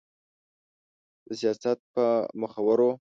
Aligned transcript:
د 1.27 1.29
سياست 1.39 1.79
په 1.93 2.05
مخورو 2.41 2.91